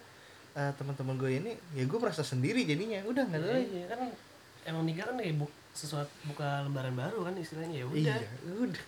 eh, 0.55 0.73
teman-teman 0.79 1.19
gue 1.19 1.31
ini 1.43 1.53
ya 1.75 1.85
gue 1.87 1.99
merasa 1.99 2.23
sendiri 2.23 2.63
jadinya. 2.63 3.03
Udah 3.07 3.23
nggak 3.27 3.41
ada 3.43 3.49
lagi. 3.59 3.67
iya 3.75 3.87
kan 3.91 4.01
emang 4.65 4.83
nikah 4.87 5.11
kan 5.11 5.17
kayak 5.19 5.35
bu 5.43 5.47
sesuatu 5.75 6.11
buka 6.31 6.63
lembaran 6.63 6.95
baru 6.95 7.27
kan 7.27 7.35
istilahnya 7.35 7.83
ya 7.83 7.87
udah. 7.91 8.17
Iya 8.19 8.63
udah. 8.63 8.85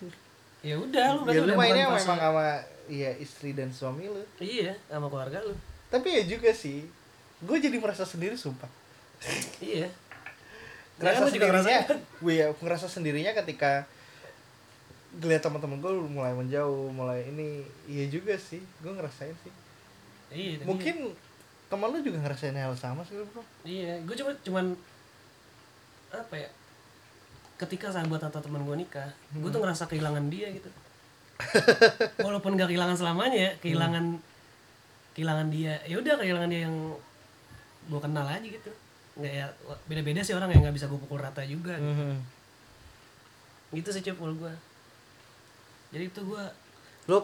Ya 0.65 0.75
udah 0.79 1.05
lu 1.13 1.19
berarti 1.27 1.37
ya 1.37 1.41
lu 1.43 1.47
udah 1.51 1.57
mainnya 1.59 1.85
memang 1.91 2.01
sama 2.01 2.47
iya 2.87 3.11
istri 3.19 3.51
dan 3.51 3.69
suami 3.75 4.07
lu. 4.07 4.23
Iya 4.39 4.79
sama 4.87 5.11
keluarga 5.11 5.43
lu. 5.43 5.53
Tapi 5.91 6.07
ya 6.15 6.23
juga 6.23 6.55
sih 6.55 6.87
gue 7.43 7.57
jadi 7.59 7.77
merasa 7.77 8.07
sendiri 8.07 8.39
sumpah. 8.39 8.71
Iya. 9.59 9.91
Ngerasa 10.97 11.27
lu 11.27 11.29
juga 11.35 11.47
sendirinya 11.59 11.81
gue 12.23 12.33
ya 12.33 12.47
ngerasa 12.57 12.87
sendirinya 12.89 13.31
ketika 13.43 13.85
ngeliat 15.15 15.41
teman-teman 15.41 15.79
gue 15.79 15.93
mulai 16.11 16.33
menjauh 16.35 16.91
mulai 16.91 17.23
ini 17.31 17.63
iya 17.87 18.05
juga 18.11 18.35
sih 18.35 18.59
gue 18.83 18.91
ngerasain 18.91 19.33
sih. 19.41 19.53
Iya 20.27 20.67
mungkin 20.67 21.15
teman 21.71 21.87
lu 21.91 21.99
juga 22.03 22.19
ngerasain 22.23 22.55
hal 22.55 22.75
sama 22.75 23.07
sih 23.07 23.15
bro. 23.31 23.43
Iya 23.63 24.03
gue 24.03 24.15
cuma 24.19 24.31
cuman 24.43 24.65
apa 26.11 26.35
ya 26.35 26.49
ketika 27.57 27.91
sahabat 27.91 28.21
atau 28.29 28.39
teman 28.39 28.63
gue 28.63 28.75
nikah 28.77 29.09
gue 29.33 29.49
tuh 29.49 29.61
ngerasa 29.63 29.87
kehilangan 29.87 30.27
dia 30.27 30.51
gitu. 30.51 30.69
Walaupun 32.25 32.57
gak 32.57 32.69
kehilangan 32.69 32.97
selamanya 32.97 33.37
ya 33.37 33.51
kehilangan 33.61 34.19
kehilangan 35.15 35.47
dia 35.49 35.81
ya 35.85 35.95
udah 35.97 36.13
kehilangan 36.19 36.49
dia 36.51 36.61
yang 36.67 36.75
gue 37.87 37.99
kenal 38.03 38.27
aja 38.27 38.43
gitu. 38.43 38.71
Nggak 39.17 39.33
ya 39.33 39.45
beda-beda 39.89 40.21
sih 40.21 40.37
orang 40.37 40.53
yang 40.53 40.61
nggak 40.61 40.75
bisa 40.77 40.85
gue 40.85 40.99
pukul 40.99 41.23
rata 41.23 41.41
juga. 41.47 41.79
Mhm. 41.79 42.37
gitu 43.67 43.91
sih 43.91 43.99
menurut 43.99 44.47
gue 44.47 44.53
jadi 45.91 46.03
itu 46.07 46.19
gue 46.23 46.43
lu 47.07 47.17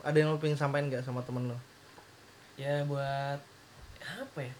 ada 0.00 0.16
yang 0.16 0.32
lo 0.32 0.40
pengen 0.40 0.56
sampaikan 0.56 0.88
nggak 0.88 1.04
sama 1.04 1.20
temen 1.24 1.48
lo 1.48 1.56
ya 2.60 2.84
buat 2.84 3.40
apa 4.00 4.40
ya? 4.40 4.54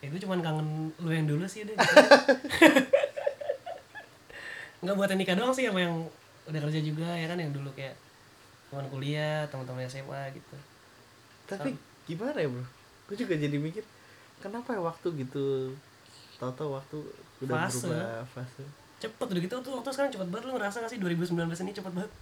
Ya 0.00 0.06
gue 0.08 0.20
cuman 0.20 0.40
kangen 0.40 0.92
lu 1.00 1.10
yang 1.12 1.28
dulu 1.28 1.44
sih 1.44 1.64
deh 1.64 1.72
nggak 4.82 4.96
buat 4.98 5.08
yang 5.14 5.20
nikah 5.20 5.36
doang 5.38 5.54
sih 5.54 5.68
sama 5.68 5.84
yang 5.84 5.94
udah 6.48 6.60
kerja 6.68 6.80
juga 6.82 7.06
ya 7.14 7.30
kan? 7.30 7.38
Yang 7.38 7.60
dulu 7.60 7.70
kayak 7.76 7.94
teman 8.72 8.88
kuliah 8.88 9.46
teman-teman 9.52 9.86
SMA 9.86 10.32
gitu. 10.34 10.56
Tapi 11.46 11.76
gimana 12.08 12.40
ya 12.40 12.48
bro? 12.50 12.64
Gue 13.06 13.16
juga 13.20 13.36
jadi 13.36 13.56
mikir 13.60 13.84
kenapa 14.42 14.74
ya 14.74 14.82
waktu 14.82 15.08
gitu? 15.22 15.76
Tahu-tahu 16.40 16.74
waktu 16.74 16.98
udah 17.46 17.68
Fase. 17.68 17.86
berubah 17.86 18.26
fase 18.32 18.64
cepet 19.02 19.26
udah 19.26 19.42
gitu 19.42 19.54
tuh 19.58 19.72
waktu 19.74 19.90
sekarang 19.90 20.10
cepet 20.10 20.28
banget 20.30 20.44
lu 20.46 20.52
ngerasa 20.54 20.76
gak 20.78 20.90
sih 20.90 20.98
2019 20.98 21.34
ini 21.60 21.72
cepet 21.72 21.92
banget? 21.92 22.12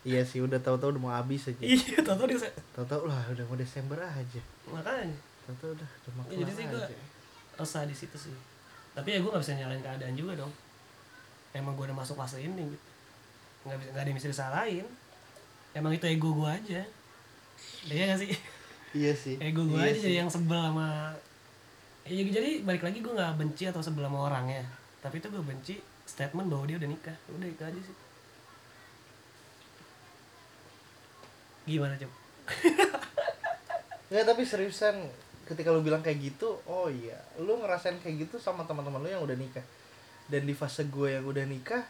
Iya 0.00 0.22
sih 0.24 0.40
udah 0.40 0.56
tahu-tahu 0.56 0.96
udah 0.96 1.02
mau 1.02 1.12
habis 1.12 1.44
aja. 1.44 1.60
Iya 1.60 2.00
tau 2.00 2.24
dia 2.24 2.40
tahu-tahu 2.72 3.04
lah 3.04 3.20
udah 3.28 3.44
mau 3.44 3.54
Desember 3.54 4.00
aja. 4.00 4.40
Makanya. 4.66 5.12
Tahu-tahu 5.44 5.70
udah 5.76 5.88
udah 5.94 6.12
mau 6.14 6.24
Ya, 6.26 6.36
jadi 6.40 6.52
sih 6.54 6.64
gua- 6.66 6.88
aja. 6.88 6.96
resah 7.54 7.82
di 7.84 7.92
situ 7.92 8.16
sih. 8.18 8.32
Tapi 8.90 9.08
ya 9.10 9.18
gue 9.20 9.28
nggak 9.28 9.42
bisa 9.44 9.52
nyalain 9.54 9.78
keadaan 9.78 10.14
juga 10.16 10.32
dong. 10.34 10.52
Emang 11.52 11.76
gue 11.76 11.84
udah 11.84 11.94
masuk 11.94 12.16
fase 12.16 12.40
ini 12.40 12.64
gitu. 12.64 12.86
Nggak 13.62 13.76
bisa 13.76 13.88
nggak 13.90 14.02
ada 14.02 14.08
yang 14.08 14.18
bisa 14.18 14.30
disalahin. 14.30 14.86
Emang 15.70 15.92
itu 15.92 16.06
ego 16.06 16.32
gue 16.32 16.48
aja. 16.48 16.80
Iya 17.84 18.02
gak 18.08 18.18
sih? 18.18 18.30
Iya 18.90 19.12
sih. 19.12 19.36
Ego 19.46 19.62
gue 19.64 19.76
iya 19.76 19.86
aja 19.86 19.94
sih. 19.94 20.02
jadi 20.02 20.16
yang 20.18 20.30
sebel 20.32 20.58
sama 20.58 21.12
ya, 22.02 22.24
jadi 22.24 22.64
balik 22.64 22.80
lagi 22.80 22.98
gue 22.98 23.12
nggak 23.12 23.36
benci 23.36 23.68
atau 23.68 23.78
sebel 23.78 24.02
sama 24.02 24.26
orangnya 24.26 24.64
tapi 25.00 25.18
itu 25.20 25.28
gue 25.32 25.42
benci 25.42 25.74
statement 26.04 26.48
bahwa 26.48 26.64
dia 26.68 26.76
udah 26.76 26.90
nikah 26.90 27.16
udah 27.32 27.48
itu 27.48 27.62
aja 27.64 27.80
sih 27.80 27.96
gimana 31.68 31.94
coba 31.96 32.16
Nggak, 34.10 34.26
tapi 34.26 34.42
seriusan 34.42 35.06
ketika 35.46 35.70
lu 35.70 35.86
bilang 35.86 36.02
kayak 36.02 36.18
gitu, 36.18 36.58
oh 36.66 36.90
iya, 36.90 37.14
lu 37.38 37.62
ngerasain 37.62 37.94
kayak 38.02 38.26
gitu 38.26 38.42
sama 38.42 38.66
teman-teman 38.66 38.98
lu 38.98 39.06
yang 39.06 39.22
udah 39.22 39.38
nikah. 39.38 39.62
Dan 40.26 40.50
di 40.50 40.54
fase 40.54 40.82
gue 40.90 41.14
yang 41.14 41.22
udah 41.30 41.46
nikah, 41.46 41.86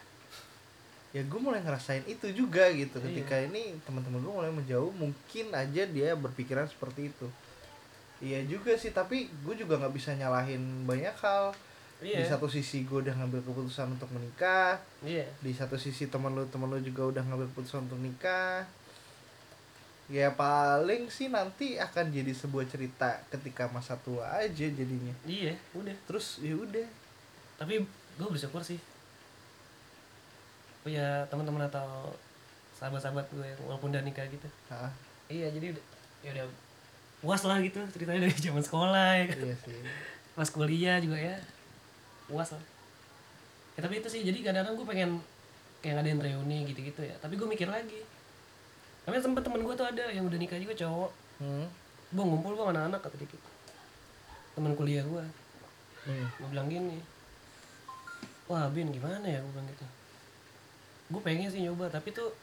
ya 1.09 1.25
gue 1.25 1.39
mulai 1.41 1.65
ngerasain 1.65 2.05
itu 2.05 2.29
juga 2.29 2.69
gitu. 2.77 3.01
Iya. 3.01 3.05
Ketika 3.09 3.35
ini 3.41 3.73
teman-teman 3.89 4.21
gue 4.21 4.33
mulai 4.37 4.53
menjauh, 4.53 4.93
mungkin 4.93 5.49
aja 5.49 5.83
dia 5.89 6.13
berpikiran 6.13 6.69
seperti 6.69 7.09
itu. 7.09 7.27
Iya 8.21 8.45
juga 8.45 8.77
sih, 8.77 8.93
tapi 8.93 9.25
gue 9.41 9.55
juga 9.57 9.81
nggak 9.81 9.93
bisa 9.97 10.13
nyalahin 10.13 10.85
banyak 10.85 11.17
hal. 11.25 11.57
Di 12.01 12.17
iya 12.17 12.25
satu 12.25 12.49
sisi 12.49 12.81
gue 12.81 13.05
udah 13.05 13.13
ngambil 13.13 13.45
keputusan 13.45 13.93
untuk 13.93 14.09
menikah, 14.09 14.81
iya. 15.05 15.21
Di 15.37 15.53
satu 15.53 15.77
sisi 15.77 16.09
teman 16.09 16.33
lu 16.33 16.49
teman 16.49 16.65
lu 16.65 16.81
juga 16.81 17.05
udah 17.13 17.21
ngambil 17.21 17.45
keputusan 17.53 17.85
untuk 17.85 18.01
nikah. 18.01 18.65
Ya 20.09 20.33
paling 20.33 21.13
sih 21.13 21.29
nanti 21.29 21.77
akan 21.77 22.09
jadi 22.09 22.33
sebuah 22.33 22.65
cerita 22.67 23.21
ketika 23.29 23.69
masa 23.69 23.95
tua 24.01 24.27
aja 24.33 24.65
jadinya. 24.65 25.13
Iya 25.29 25.53
udah. 25.77 25.93
Terus 26.09 26.41
ya 26.41 26.57
udah. 26.57 26.89
Tapi 27.61 27.85
gue 28.17 28.27
bersyukur 28.27 28.65
sih. 28.65 28.81
Punya 30.81 31.29
teman-teman 31.29 31.69
atau 31.69 32.17
sahabat-sahabat 32.81 33.29
gue 33.29 33.45
yang 33.45 33.61
walaupun 33.69 33.93
udah 33.93 34.01
nikah 34.01 34.25
gitu. 34.25 34.49
Hah, 34.73 34.89
iya 35.29 35.53
jadi 35.53 35.77
udah 35.77 35.85
ya 36.25 36.29
udah 36.33 36.45
puas 37.21 37.45
lah 37.45 37.61
gitu 37.61 37.77
ceritanya 37.93 38.25
dari 38.25 38.33
zaman 38.41 38.65
sekolah 38.65 39.09
ya 39.21 39.25
kan. 39.29 39.37
Iya 39.37 39.55
sih. 39.61 39.79
Pas 40.33 40.49
kuliah 40.49 40.97
juga 40.97 41.21
ya 41.21 41.37
puas 42.29 42.49
lah. 42.53 42.63
Ya 43.77 43.79
tapi 43.87 44.03
itu 44.03 44.07
sih 44.11 44.21
jadi 44.21 44.37
kadang-kadang 44.43 44.75
gue 44.77 44.87
pengen 44.87 45.11
kayak 45.81 46.01
ngadain 46.01 46.19
reuni 46.21 46.67
gitu-gitu 46.69 47.01
ya. 47.05 47.15
Tapi 47.21 47.39
gue 47.39 47.47
mikir 47.47 47.69
lagi. 47.69 48.01
Tapi 49.07 49.15
sempet 49.17 49.41
temen 49.41 49.65
gue 49.65 49.73
tuh 49.73 49.87
ada 49.87 50.13
yang 50.13 50.29
udah 50.29 50.37
nikah 50.37 50.59
juga 50.61 50.75
cowok. 50.77 51.11
Hmm. 51.41 51.65
gue 52.11 52.21
ngumpul 52.21 52.53
bang 52.53 52.75
anak-anak 52.75 53.01
kata 53.01 53.17
dikit 53.17 53.41
teman 54.53 54.77
kuliah 54.77 55.01
gue 55.01 55.25
Hmm. 56.01 56.27
gue 56.37 56.47
bilang 56.49 56.65
gini 56.65 56.97
wah 58.49 58.67
bin 58.73 58.91
gimana 58.91 59.23
ya? 59.23 59.39
Gue 59.39 59.51
bilang 59.53 59.69
gitu. 59.69 59.85
Gue 61.13 61.21
pengen 61.23 61.47
sih 61.47 61.63
nyoba 61.63 61.87
tapi 61.87 62.11
tuh 62.11 62.33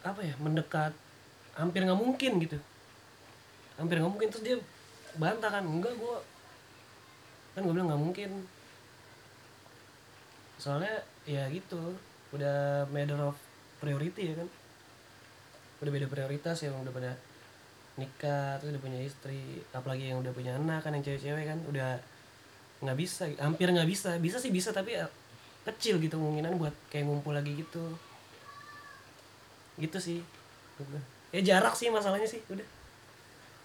apa 0.00 0.24
ya 0.24 0.32
mendekat 0.40 0.96
hampir 1.58 1.84
nggak 1.84 2.00
mungkin 2.00 2.40
gitu. 2.40 2.56
Hampir 3.76 4.00
nggak 4.00 4.12
mungkin 4.16 4.28
terus 4.32 4.44
dia 4.46 4.56
bantah 5.18 5.50
kan 5.52 5.66
enggak 5.66 5.92
gue 5.98 6.16
kan 7.60 7.68
gue 7.68 7.74
bilang 7.76 7.92
nggak 7.92 8.00
mungkin. 8.00 8.30
Soalnya 10.56 11.04
ya 11.28 11.44
gitu. 11.52 11.92
Udah 12.32 12.88
matter 12.88 13.20
of 13.20 13.36
priority 13.84 14.32
ya 14.32 14.34
kan. 14.40 14.48
Udah 15.84 15.92
beda 15.92 16.08
prioritas 16.08 16.64
ya 16.64 16.72
udah 16.72 16.88
pada 16.88 17.12
nikah 18.00 18.56
terus 18.56 18.72
udah 18.72 18.80
punya 18.80 19.00
istri 19.04 19.60
apalagi 19.76 20.08
yang 20.08 20.24
udah 20.24 20.32
punya 20.32 20.56
anak 20.56 20.80
kan 20.80 20.96
yang 20.96 21.04
cewek-cewek 21.04 21.44
kan. 21.44 21.60
Udah 21.68 22.00
nggak 22.80 22.96
bisa 22.96 23.28
hampir 23.36 23.68
nggak 23.68 23.88
bisa. 23.88 24.16
Bisa 24.16 24.40
sih 24.40 24.48
bisa 24.48 24.72
tapi 24.72 24.96
ya 24.96 25.04
kecil 25.68 26.00
gitu 26.00 26.16
kemungkinan 26.16 26.56
buat 26.56 26.72
kayak 26.88 27.04
ngumpul 27.04 27.36
lagi 27.36 27.52
gitu. 27.60 27.84
Gitu 29.76 29.98
sih. 30.00 30.24
Ya 31.36 31.44
jarak 31.44 31.76
sih 31.76 31.92
masalahnya 31.92 32.24
sih 32.24 32.40
udah 32.48 32.79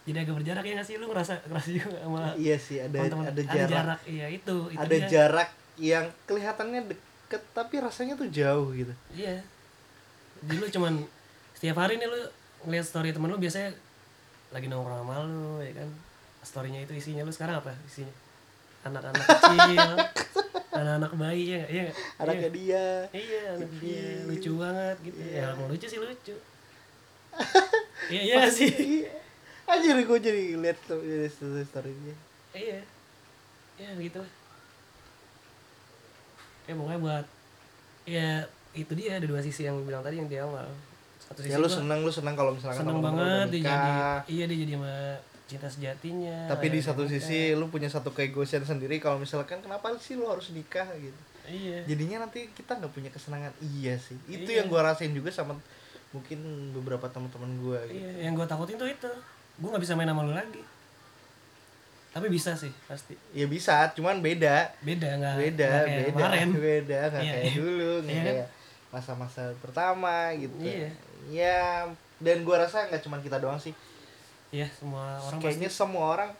jadi 0.05 0.17
agak 0.21 0.35
berjarak 0.37 0.61
ya 0.61 0.73
nggak 0.73 0.85
sih 0.85 0.95
lu 0.95 1.09
ngerasa 1.09 1.33
ngerasa 1.45 1.69
juga 1.71 1.97
sama 1.97 2.19
iya 2.37 2.55
sih 2.55 2.77
ada 2.77 2.97
teman-teman? 3.01 3.25
ada 3.25 3.41
jarak 3.65 3.99
iya 4.05 4.27
itu, 4.29 4.55
itu 4.69 4.77
ada 4.77 4.95
dia. 4.95 5.07
jarak 5.07 5.49
yang 5.75 6.05
kelihatannya 6.23 6.81
deket 6.85 7.41
tapi 7.51 7.75
rasanya 7.77 8.13
tuh 8.13 8.29
jauh 8.29 8.69
gitu 8.71 8.93
Iya. 9.11 9.41
Jadi 10.41 10.55
lu 10.55 10.67
cuman 10.69 10.93
setiap 11.51 11.77
hari 11.77 11.97
nih 11.97 12.05
lu 12.05 12.19
ngeliat 12.63 12.85
story 12.85 13.09
temen 13.09 13.27
lu 13.27 13.35
biasanya 13.35 13.73
lagi 14.49 14.67
nongkrong 14.67 15.01
sama 15.01 15.15
lu 15.21 15.57
ya 15.59 15.73
kan. 15.73 15.89
Storynya 16.39 16.79
itu 16.79 16.93
isinya 16.93 17.25
lu 17.25 17.33
sekarang 17.33 17.57
apa 17.57 17.73
isinya? 17.83 18.13
Anak-anak 18.85 19.25
kecil, 19.41 19.89
anak-anak 20.71 21.11
bayi 21.17 21.43
ya 21.49 21.57
nggak? 21.57 21.71
Iya 21.71 21.81
nggak? 21.81 21.97
anaknya 22.21 22.49
dia 22.51 22.85
Iya, 23.09 23.41
anak 23.51 23.71
dia 23.75 23.89
Iya. 23.89 24.27
lucu 24.29 24.51
banget 24.55 24.97
gitu. 25.01 25.17
Iya. 25.17 25.33
Ya 25.33 25.47
kalau 25.49 25.67
lucu 25.67 25.85
sih 25.89 25.97
lucu. 25.97 26.35
Iya, 28.05 28.21
iya 28.21 28.37
sih. 28.45 28.69
Iya. 29.65 29.73
Anjir 29.73 29.97
gue 29.99 30.19
jadi 30.19 30.43
lihat 30.55 30.77
tuh 30.81 30.99
story 31.27 31.63
storynya 31.63 32.15
Iya. 32.51 32.79
Ya 33.75 33.89
gitu 33.95 34.17
lah. 34.17 34.31
Ya 36.65 36.73
pokoknya 36.73 36.99
buat 36.99 37.25
ya 38.05 38.27
itu 38.71 38.91
dia 38.93 39.17
ada 39.17 39.25
dua 39.25 39.39
sisi 39.39 39.63
yang 39.63 39.75
gue 39.75 39.85
bilang 39.85 40.01
tadi 40.01 40.17
yang 40.17 40.25
di 40.25 40.37
awal. 40.37 40.65
Satu 41.17 41.41
sisi 41.41 41.51
ya 41.51 41.57
lu 41.57 41.65
gua- 41.65 41.75
seneng 41.75 41.99
lu 42.01 42.11
seneng 42.11 42.33
kalau 42.33 42.51
misalkan 42.51 42.79
seneng 42.79 42.99
banget 42.99 43.47
dia 43.51 43.61
jadi 43.63 43.89
iya 44.27 44.43
dia 44.45 44.57
jadi 44.59 44.73
sama 44.75 44.93
cinta 45.45 45.67
sejatinya 45.67 46.37
tapi 46.47 46.65
di 46.67 46.79
satu 46.79 47.01
nikah. 47.01 47.13
sisi 47.15 47.39
lu 47.53 47.65
punya 47.67 47.85
satu 47.85 48.09
keegoisan 48.09 48.61
sendiri 48.61 48.97
kalau 48.97 49.17
misalkan 49.17 49.57
kenapa 49.59 49.93
sih 49.95 50.13
lu 50.13 50.25
harus 50.25 50.49
nikah 50.49 50.89
gitu 50.95 51.21
iya 51.45 51.85
jadinya 51.85 52.25
nanti 52.25 52.49
kita 52.49 52.73
nggak 52.75 52.89
punya 52.89 53.09
kesenangan 53.09 53.53
iya 53.63 53.93
sih 53.95 54.17
itu 54.27 54.41
Iya. 54.47 54.57
yang 54.57 54.67
gua 54.67 54.81
rasain 54.83 55.13
juga 55.13 55.29
sama 55.29 55.53
mungkin 56.09 56.41
beberapa 56.71 57.05
teman-teman 57.07 57.51
gua 57.59 57.77
gitu 57.83 57.93
iya 57.99 58.25
yang 58.25 58.33
gue 58.33 58.41
takutin 58.43 58.73
tuh 58.75 58.89
itu 58.89 59.11
gue 59.55 59.67
nggak 59.67 59.83
bisa 59.83 59.95
main 59.95 60.09
sama 60.09 60.21
lu 60.21 60.33
lagi. 60.33 60.61
Tapi 62.11 62.31
bisa 62.31 62.55
sih 62.55 62.71
pasti. 62.87 63.15
Ya 63.35 63.43
bisa 63.45 63.91
cuman 63.91 64.19
beda. 64.19 64.71
Beda 64.79 65.09
nggak 65.15 65.35
beda 65.35 65.67
nggak 65.67 65.83
kayak 65.83 65.99
beda 66.05 66.15
kemarin. 66.15 66.47
beda 66.71 66.99
nggak 67.11 67.23
Iya, 67.23 67.31
kayak 67.33 67.43
iya. 67.43 67.53
dulu 67.55 67.91
nggak 67.99 68.11
Iya 68.11 68.21
kan? 68.21 68.25
kayak 68.31 68.47
masa-masa 68.91 69.41
pertama 69.59 70.15
gitu. 70.35 70.55
Iya. 70.63 70.89
ya 71.25 71.59
dan 72.21 72.45
gua 72.45 72.63
rasa 72.63 72.85
nggak 72.87 73.01
cuman 73.03 73.19
kita 73.19 73.37
doang 73.37 73.59
sih. 73.59 73.75
Iya 74.53 74.71
semua 74.71 75.19
orang 75.19 75.39
kayaknya 75.41 75.67
pasti 75.67 75.79
semua 75.83 76.05
orang 76.15 76.31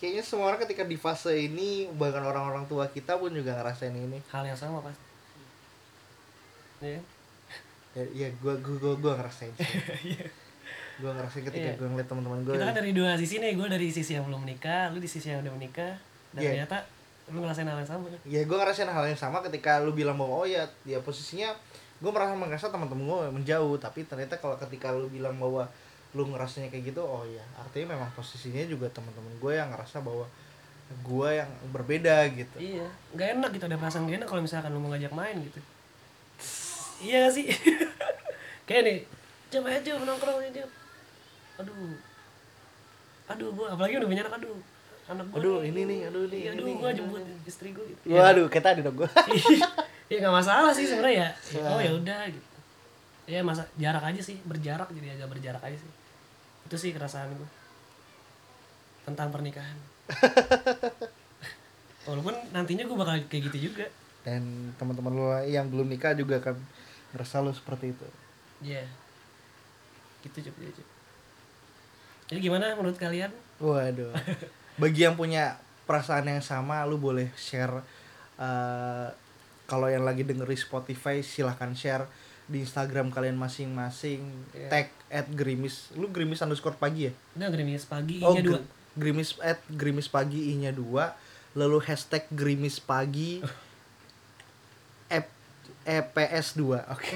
kayaknya 0.00 0.24
semua 0.24 0.44
orang 0.48 0.60
ketika 0.64 0.82
di 0.84 0.96
fase 0.96 1.32
ini 1.34 1.88
bahkan 1.92 2.24
orang-orang 2.24 2.64
tua 2.64 2.88
kita 2.88 3.16
pun 3.16 3.28
juga 3.32 3.52
ngerasain 3.56 3.92
ini. 3.92 4.20
Hal 4.32 4.44
yang 4.44 4.56
sama 4.56 4.80
pasti 4.80 5.04
iya. 6.80 7.00
Ya, 7.94 8.04
ya 8.12 8.28
gua 8.40 8.56
gua 8.58 8.76
gua, 8.80 8.94
gua 8.96 9.12
ngerasain 9.20 9.52
sih 9.54 10.16
Gua 10.94 11.10
ngerasain 11.10 11.42
ketika 11.42 11.70
Iya. 11.70 11.78
gua 11.80 11.88
ngeliat 11.90 12.08
teman-teman 12.08 12.38
gua 12.46 12.54
kita 12.54 12.66
kan 12.70 12.76
dari 12.78 12.92
dua 12.94 13.10
sisi 13.18 13.34
nih 13.42 13.52
gue 13.58 13.66
dari 13.66 13.88
sisi 13.90 14.12
yang 14.14 14.24
belum 14.30 14.46
menikah 14.46 14.94
lu 14.94 14.98
di 15.02 15.10
sisi 15.10 15.26
yang 15.34 15.42
udah 15.42 15.52
menikah 15.54 15.92
dan 16.30 16.40
Iya. 16.40 16.50
ternyata 16.62 16.76
lu 17.32 17.38
ngerasain 17.40 17.66
hal 17.66 17.78
yang 17.80 17.88
sama. 17.88 18.04
Kan 18.06 18.20
ya 18.22 18.40
gue 18.44 18.56
ngerasain 18.56 18.86
hal 18.86 19.04
yang 19.08 19.18
sama 19.18 19.38
ketika 19.42 19.82
lu 19.82 19.90
bilang 19.90 20.14
bahwa 20.14 20.44
oh 20.44 20.46
ya 20.46 20.62
ya 20.84 21.00
posisinya 21.00 21.50
gue 21.98 22.10
merasa 22.12 22.36
merasa 22.36 22.66
teman-teman 22.68 23.04
gue 23.08 23.18
menjauh 23.40 23.74
tapi 23.80 24.04
ternyata 24.04 24.36
kalau 24.36 24.54
ketika 24.60 24.92
lu 24.92 25.08
bilang 25.08 25.34
bahwa 25.40 25.64
lu 26.14 26.30
ngerasanya 26.30 26.70
kayak 26.70 26.94
gitu 26.94 27.02
oh 27.02 27.26
ya 27.26 27.42
artinya 27.58 27.98
memang 27.98 28.06
posisinya 28.14 28.62
juga 28.68 28.86
teman-teman 28.92 29.34
gue 29.40 29.52
yang 29.56 29.66
ngerasa 29.74 29.98
bahwa 29.98 30.28
gue 31.00 31.28
yang 31.32 31.50
berbeda 31.72 32.28
gitu. 32.30 32.56
Iya 32.60 32.86
nggak 33.16 33.28
enak 33.40 33.50
gitu 33.56 33.64
ada 33.66 33.80
perasaan 33.80 34.04
gak 34.06 34.20
enak 34.20 34.28
kalau 34.28 34.42
misalkan 34.44 34.70
lu 34.70 34.78
mau 34.78 34.92
ngajak 34.94 35.10
main 35.10 35.36
gitu. 35.42 35.58
Iya 37.02 37.26
gak 37.26 37.32
sih? 37.34 37.46
Kayak 38.68 38.82
nih 38.86 38.98
coba 39.50 39.68
aja 39.72 39.90
nongkrong 39.96 40.38
aja 40.44 40.62
aduh. 41.60 41.94
Aduh 43.30 43.48
gua 43.56 43.66
apalagi 43.72 43.96
udah 44.00 44.08
punya 44.10 44.22
anak 44.26 44.36
aduh. 44.42 44.58
Anak 45.04 45.24
gua 45.28 45.36
Aduh, 45.40 45.60
ini 45.60 45.84
nih, 45.84 46.08
aduh, 46.08 46.24
ini, 46.32 46.48
iya, 46.48 46.50
ini 46.56 46.64
aduh 46.64 46.80
aduh, 46.80 46.92
jemput 46.96 47.20
ini. 47.20 47.36
istri 47.44 47.68
gua 47.76 47.84
gitu. 47.84 48.00
Waduh 48.08 48.46
kayak 48.48 48.64
tadi 48.64 48.80
dong 48.80 48.96
gue 48.96 49.08
iya 50.12 50.18
nggak 50.20 50.36
masalah 50.36 50.72
sih 50.76 50.84
sebenarnya 50.84 51.16
ya, 51.16 51.28
ya 51.56 51.60
oh 51.68 51.80
ya 51.80 51.92
udah 51.96 52.20
gitu. 52.28 52.48
Ya 53.24 53.40
masa 53.40 53.64
jarak 53.80 54.04
aja 54.04 54.20
sih 54.20 54.36
berjarak 54.44 54.88
jadi 54.92 55.16
agak 55.16 55.32
berjarak 55.32 55.62
aja 55.64 55.76
sih. 55.80 55.90
Itu 56.68 56.76
sih 56.76 56.92
keresahan 56.92 57.32
gue 57.32 57.48
tentang 59.04 59.28
pernikahan. 59.32 59.76
Walaupun 62.08 62.34
nantinya 62.52 62.84
gue 62.84 62.96
bakal 62.96 63.16
kayak 63.28 63.52
gitu 63.52 63.72
juga. 63.72 63.88
Dan 64.24 64.72
teman-teman 64.80 65.12
lo 65.12 65.28
yang 65.44 65.68
belum 65.68 65.88
nikah 65.88 66.16
juga 66.16 66.40
akan 66.40 66.56
ngerasa 67.12 67.44
lo 67.44 67.52
seperti 67.52 67.92
itu. 67.92 68.06
Iya. 68.64 68.84
Gitu 70.24 70.48
Cuk, 70.48 70.54
gitu, 70.60 70.80
Cuk. 70.80 70.88
Jadi 72.28 72.38
gimana 72.40 72.72
menurut 72.74 72.96
kalian? 72.96 73.30
waduh. 73.60 74.10
Bagi 74.82 75.06
yang 75.06 75.14
punya 75.14 75.56
perasaan 75.86 76.26
yang 76.26 76.42
sama 76.42 76.82
lu 76.88 76.98
boleh 76.98 77.30
share 77.38 77.84
eh, 78.40 79.08
kalau 79.64 79.86
yang 79.88 80.02
lagi 80.02 80.26
dengerin 80.26 80.58
Spotify 80.58 81.22
silahkan 81.22 81.70
share 81.72 82.04
di 82.44 82.60
Instagram 82.60 83.08
kalian 83.08 83.38
masing-masing. 83.40 84.20
Iya. 84.52 84.68
tag 84.68 84.86
at 85.08 85.28
grimis. 85.32 85.88
Lu 85.96 86.10
grimis 86.12 86.42
underscore 86.42 86.76
pagi 86.76 87.08
ya? 87.08 87.12
Udah 87.36 87.48
gerimis 87.48 87.84
pagi 87.88 88.20
oh 88.20 88.36
dua. 88.36 88.60
gr- 88.60 88.66
grimis 88.98 89.38
at 89.40 89.60
grimis 89.70 90.08
pagi 90.10 90.52
i 90.52 90.58
nya 90.58 90.74
dua. 90.74 91.16
Lalu 91.54 91.78
hashtag 91.86 92.26
grimis 92.34 92.82
pagi 92.82 93.38
ep 95.16 95.28
eps 95.84 96.56
2 96.56 96.64
oke 96.80 97.12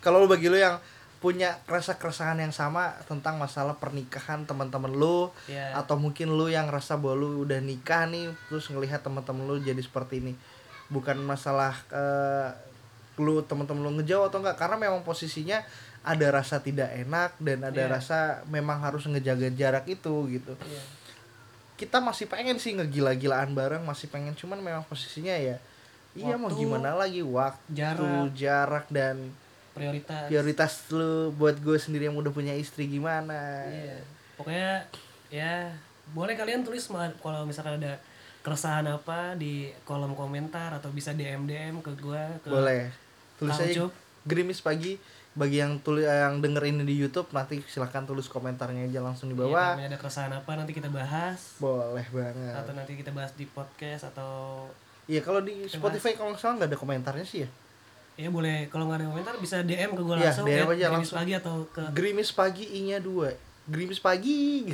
kalau 0.00 0.24
lu 0.24 0.28
bagi 0.28 0.48
lu 0.48 0.56
yang 0.56 0.80
punya 1.18 1.58
rasa 1.66 1.98
keresahan 1.98 2.38
yang 2.38 2.54
sama 2.54 2.94
tentang 3.04 3.36
masalah 3.36 3.74
pernikahan 3.74 4.46
teman-teman 4.46 4.94
lu 4.94 5.34
Ya. 5.50 5.74
atau 5.74 5.98
mungkin 5.98 6.30
lu 6.30 6.46
yang 6.46 6.70
rasa 6.70 6.94
bahwa 6.94 7.18
lu 7.26 7.42
udah 7.42 7.58
nikah 7.58 8.06
nih 8.06 8.30
terus 8.46 8.70
ngelihat 8.70 9.02
teman-teman 9.02 9.42
lu 9.42 9.56
jadi 9.58 9.78
seperti 9.78 10.22
ini 10.22 10.32
bukan 10.86 11.18
masalah 11.18 11.74
eh, 11.90 12.48
lu 13.18 13.42
teman-teman 13.42 13.82
lu 13.82 13.90
ngejauh 13.98 14.30
atau 14.30 14.38
enggak 14.38 14.56
karena 14.56 14.78
memang 14.78 15.02
posisinya 15.02 15.58
ada 16.06 16.26
rasa 16.30 16.62
tidak 16.62 16.94
enak 16.94 17.34
dan 17.42 17.66
ada 17.66 17.82
Iya. 17.82 17.90
rasa 17.98 18.18
memang 18.46 18.78
harus 18.78 19.02
ngejaga 19.04 19.50
jarak 19.50 19.90
itu 19.90 20.14
gitu 20.30 20.54
Iya. 20.54 20.82
kita 21.74 21.98
masih 21.98 22.30
pengen 22.30 22.62
sih 22.62 22.78
ngegila-gilaan 22.78 23.54
bareng 23.54 23.82
masih 23.82 24.06
pengen 24.06 24.38
cuman 24.38 24.58
memang 24.58 24.86
posisinya 24.86 25.34
ya 25.34 25.58
iya 26.14 26.34
mau 26.34 26.46
Waktu, 26.46 26.62
gimana 26.62 26.94
lagi 26.94 27.22
waktu 27.22 27.74
Jarak, 27.74 28.30
jarak 28.34 28.86
dan 28.88 29.34
prioritas. 29.78 30.26
prioritas 30.26 30.72
lu 30.90 31.30
buat 31.32 31.56
gue 31.56 31.78
sendiri 31.78 32.06
yang 32.06 32.16
udah 32.16 32.28
punya 32.28 32.52
istri 32.52 32.84
gimana? 32.84 33.64
Iya. 33.64 33.98
Pokoknya 34.34 34.72
ya 35.28 35.70
boleh 36.10 36.34
kalian 36.34 36.62
tulis 36.62 36.88
kalau 37.18 37.44
misalkan 37.44 37.78
ada 37.78 38.00
keresahan 38.40 38.86
apa 38.86 39.34
di 39.34 39.68
kolom 39.82 40.14
komentar 40.14 40.72
atau 40.72 40.88
bisa 40.88 41.12
DM 41.12 41.44
DM 41.44 41.78
ke 41.78 41.92
gua 41.98 42.32
ke 42.40 42.48
boleh. 42.48 42.88
Tulis 43.36 43.54
Kang 43.54 43.68
aja 43.68 43.82
gerimis 44.24 44.58
pagi. 44.58 44.96
Bagi 45.38 45.62
yang 45.62 45.78
tulis 45.78 46.02
yang 46.02 46.42
denger 46.42 46.66
ini 46.66 46.82
di 46.82 46.98
YouTube 46.98 47.30
nanti 47.30 47.62
silahkan 47.62 48.02
tulis 48.02 48.26
komentarnya 48.26 48.90
aja 48.90 48.98
langsung 48.98 49.30
di 49.30 49.38
Iya, 49.38 49.42
bawah. 49.46 49.70
kalau 49.76 49.86
ada 49.86 49.98
keresahan 50.00 50.32
apa 50.34 50.50
nanti 50.58 50.72
kita 50.74 50.90
bahas. 50.90 51.54
Boleh 51.62 52.06
banget. 52.10 52.54
Atau 52.58 52.72
nanti 52.74 52.98
kita 52.98 53.14
bahas 53.14 53.30
di 53.38 53.46
podcast 53.46 54.10
atau 54.10 54.66
iya 55.06 55.22
kalau 55.22 55.40
di 55.40 55.64
Spotify 55.64 56.12
kalau 56.12 56.34
nggak 56.34 56.42
salah 56.42 56.54
nggak 56.58 56.68
ada 56.68 56.78
komentarnya 56.78 57.24
sih 57.24 57.46
ya 57.46 57.48
ya 58.18 58.28
boleh. 58.28 58.66
Kalau 58.66 58.84
nggak 58.84 58.98
ada 58.98 59.06
komentar 59.06 59.34
bisa 59.38 59.62
DM 59.62 59.94
ke 59.94 60.02
gua 60.02 60.18
Iya, 60.18 60.28
langsung 60.28 60.44
DM 60.44 60.58
ya, 60.58 60.64
aja 60.66 60.86
langsung. 60.90 61.16
pagi 61.16 61.32
atau 61.32 61.54
ke 61.70 61.82
gerimis 61.94 62.30
pagi 62.30 62.64
i 62.66 62.80
nya 62.84 62.98
dua. 62.98 63.30
Gerimis 63.64 64.02
pagi. 64.02 64.66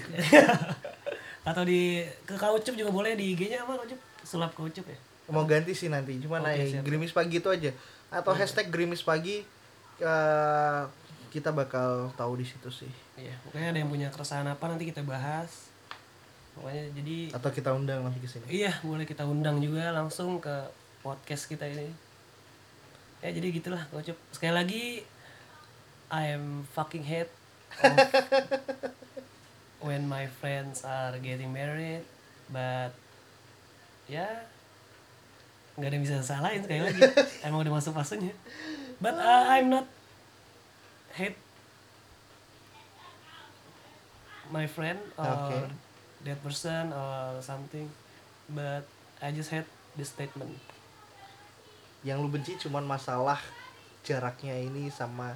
Atau 1.45 1.63
di 1.63 2.01
ke 2.25 2.35
kaucup 2.35 2.73
juga 2.73 2.89
boleh 2.89 3.13
di 3.13 3.37
IG-nya 3.37 3.63
apa 3.63 3.77
kaucup? 3.77 4.01
Sulap 4.25 4.57
kaucup 4.57 4.89
ya? 4.89 4.97
Mau 5.29 5.45
ganti 5.45 5.73
sih 5.73 5.89
nanti 5.89 6.17
cuma 6.17 6.41
Oke, 6.41 6.49
naik 6.49 6.73
siap. 6.73 6.83
gerimis 6.85 7.13
pagi 7.13 7.37
itu 7.37 7.49
aja. 7.49 7.71
Atau 8.09 8.33
hashtag 8.33 8.73
gerimis 8.73 9.05
pagi 9.05 9.45
eh, 10.01 10.83
kita 11.29 11.53
bakal 11.53 12.09
tahu 12.15 12.41
di 12.41 12.47
situ 12.49 12.73
sih. 12.73 12.89
Iya 13.15 13.37
pokoknya 13.45 13.77
ada 13.77 13.79
yang 13.79 13.91
punya 13.91 14.09
keresahan 14.09 14.49
apa 14.49 14.65
nanti 14.67 14.89
kita 14.89 15.05
bahas. 15.05 15.69
Pokoknya 16.55 16.87
jadi 16.95 17.17
atau 17.35 17.51
kita 17.51 17.71
undang 17.75 18.01
nanti 18.01 18.23
ke 18.23 18.29
sini. 18.31 18.47
Iya 18.49 18.73
boleh 18.81 19.05
kita 19.05 19.27
undang 19.27 19.61
juga 19.61 19.93
langsung 19.93 20.41
ke 20.41 20.55
podcast 21.05 21.45
kita 21.45 21.69
ini 21.69 21.93
ya 23.25 23.33
jadi 23.33 23.47
gitulah 23.51 23.83
kaucup 23.89 24.21
sekali 24.31 24.53
lagi 24.53 24.85
I 26.13 26.37
am 26.37 26.69
fucking 26.77 27.03
hate 27.03 27.33
when 29.81 30.05
my 30.07 30.29
friends 30.29 30.85
are 30.85 31.17
getting 31.19 31.49
married 31.51 32.05
but 32.53 32.93
ya 34.07 34.29
nggak 35.75 35.89
ada 35.91 35.95
yang 35.99 36.05
bisa 36.07 36.23
salahin 36.23 36.63
sekali 36.63 36.87
lagi. 36.87 37.03
Emang 37.43 37.67
udah 37.67 37.75
masuk 37.75 37.99
fasenya. 37.99 38.31
But 39.03 39.19
uh, 39.19 39.43
I'm 39.51 39.75
not 39.75 39.91
hate 41.19 41.35
my 44.55 44.71
friend 44.71 45.03
or 45.19 45.27
Okay. 45.27 45.67
that 46.31 46.39
person 46.47 46.95
or 46.95 47.43
something 47.43 47.91
but 48.47 48.87
I 49.19 49.35
just 49.35 49.51
hate 49.51 49.67
the 49.99 50.07
statement 50.07 50.55
yang 52.05 52.21
lu 52.21 52.29
benci 52.29 52.55
cuman 52.57 52.85
masalah 52.85 53.41
jaraknya 54.01 54.53
ini 54.55 54.89
sama 54.89 55.35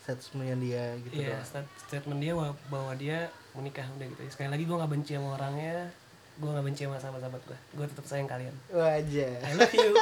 statementnya 0.00 0.56
dia 0.56 0.84
gitu 1.02 1.14
Iya, 1.18 1.36
doang. 1.36 1.44
stat- 1.44 1.74
statement 1.82 2.18
dia 2.18 2.32
bahwa, 2.32 2.92
dia 2.94 3.18
menikah 3.52 3.84
udah 3.92 4.06
gitu. 4.06 4.20
Sekali 4.28 4.48
lagi 4.48 4.64
gue 4.64 4.72
nggak 4.72 4.92
benci 4.92 5.12
sama 5.12 5.34
orangnya, 5.34 5.92
gue 6.36 6.48
nggak 6.48 6.64
benci 6.64 6.82
sama 6.84 6.96
sahabat-sahabat 6.96 7.42
gue. 7.44 7.58
Gue 7.74 7.86
tetap 7.86 8.04
sayang 8.06 8.24
kalian. 8.24 8.54
Wajah. 8.70 9.32
I 9.42 9.52
love 9.54 9.74
you. 9.74 9.90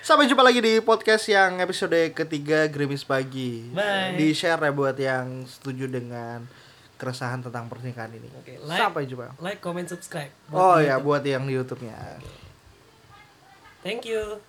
Sampai 0.00 0.24
jumpa 0.24 0.40
lagi 0.40 0.60
di 0.60 0.80
podcast 0.80 1.28
yang 1.28 1.60
episode 1.60 2.14
ketiga 2.14 2.64
Grimis 2.66 3.04
Pagi. 3.04 3.68
Bye. 3.68 4.16
Di 4.16 4.32
share 4.32 4.56
ya 4.58 4.72
buat 4.72 4.96
yang 4.96 5.44
setuju 5.44 5.84
dengan 5.84 6.48
keresahan 6.96 7.40
tentang 7.40 7.68
pernikahan 7.68 8.08
ini. 8.10 8.28
Oke, 8.34 8.56
like. 8.64 8.80
Sampai 8.80 9.04
jumpa. 9.04 9.36
like, 9.38 9.60
comment, 9.60 9.84
subscribe. 9.84 10.32
Oh 10.48 10.76
ya 10.76 10.96
YouTube. 10.96 11.04
buat 11.04 11.22
yang 11.22 11.44
di 11.44 11.52
YouTube-nya. 11.52 11.98
Thank 13.88 14.04
you. 14.04 14.42